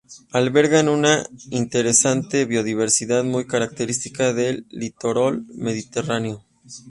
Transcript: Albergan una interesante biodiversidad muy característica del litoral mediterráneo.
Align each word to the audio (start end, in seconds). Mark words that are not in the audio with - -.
Albergan 0.31 0.89
una 0.89 1.27
interesante 1.51 2.45
biodiversidad 2.45 3.23
muy 3.23 3.45
característica 3.45 4.33
del 4.33 4.65
litoral 4.71 5.43
mediterráneo. 5.49 6.43